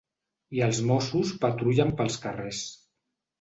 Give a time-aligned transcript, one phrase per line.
[0.59, 2.65] I els mossos patrullen pels carrers.